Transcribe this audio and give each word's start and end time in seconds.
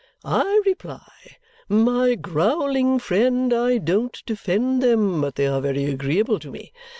I 0.25 0.63
reply, 0.65 1.37
'My 1.69 2.15
growling 2.15 2.97
friend, 2.97 3.53
I 3.53 3.77
DON'T 3.77 4.23
defend 4.25 4.81
them, 4.81 5.21
but 5.21 5.35
they 5.35 5.45
are 5.45 5.61
very 5.61 5.83
agreeable 5.85 6.39
to 6.39 6.49
me. 6.49 6.73